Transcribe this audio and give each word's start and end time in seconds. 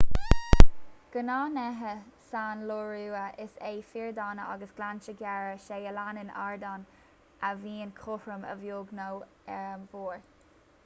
gnáthghnéithe 1.15 1.89
san 2.29 2.61
iorua 2.69 3.25
is 3.43 3.51
ea 3.71 3.73
fiordanna 3.91 4.45
agus 4.53 4.71
gleannta 4.79 5.13
géara 5.19 5.51
as 5.57 5.67
a 5.75 5.77
leanann 5.99 6.33
ardán 6.47 6.87
ard 6.87 7.45
a 7.51 7.59
bhíonn 7.65 7.93
cothrom 8.01 8.49
a 8.55 8.55
bheag 8.63 8.95
nó 9.01 9.05
a 9.59 9.61
mhór 9.85 10.19